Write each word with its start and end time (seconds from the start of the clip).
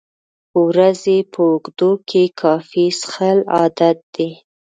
د 0.51 0.53
ورځې 0.67 1.17
په 1.31 1.39
اوږدو 1.49 1.91
کې 2.09 2.23
کافي 2.41 2.85
څښل 2.99 3.37
عادت 3.55 3.97
دی. 4.15 4.29